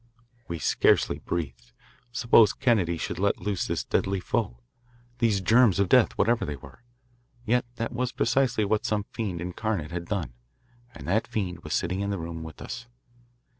We 0.47 0.57
scarcely 0.57 1.19
breathed. 1.19 1.73
Suppose 2.11 2.53
Kennedy 2.53 2.97
should 2.97 3.19
let 3.19 3.37
loose 3.39 3.67
this 3.67 3.83
deadly 3.83 4.19
foe, 4.19 4.57
these 5.19 5.41
germs 5.41 5.77
of 5.77 5.89
death, 5.89 6.13
whatever 6.13 6.43
they 6.43 6.55
were? 6.55 6.81
Yet 7.45 7.65
that 7.75 7.93
was 7.93 8.11
precisely 8.11 8.65
what 8.65 8.83
some 8.83 9.03
fiend 9.03 9.39
incarnate 9.41 9.91
had 9.91 10.05
done, 10.05 10.33
and 10.95 11.07
that 11.07 11.27
fiend 11.27 11.59
was 11.63 11.75
sitting 11.75 11.99
in 11.99 12.09
the 12.09 12.17
room 12.17 12.41
with 12.41 12.63
us. 12.63 12.87